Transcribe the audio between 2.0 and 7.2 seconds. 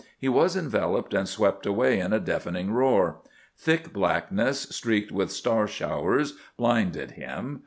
a deafening roar. Thick blackness, streaked with star showers, blinded